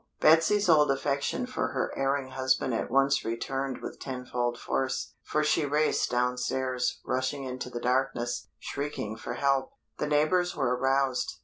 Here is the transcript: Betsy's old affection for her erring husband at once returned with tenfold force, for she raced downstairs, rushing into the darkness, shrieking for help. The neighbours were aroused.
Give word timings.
Betsy's 0.19 0.67
old 0.67 0.89
affection 0.89 1.45
for 1.45 1.73
her 1.73 1.93
erring 1.95 2.29
husband 2.31 2.73
at 2.73 2.89
once 2.89 3.23
returned 3.23 3.81
with 3.83 3.99
tenfold 3.99 4.57
force, 4.57 5.13
for 5.21 5.43
she 5.43 5.63
raced 5.63 6.09
downstairs, 6.09 6.99
rushing 7.05 7.43
into 7.43 7.69
the 7.69 7.79
darkness, 7.79 8.47
shrieking 8.57 9.15
for 9.15 9.35
help. 9.35 9.73
The 9.99 10.07
neighbours 10.07 10.55
were 10.55 10.75
aroused. 10.75 11.35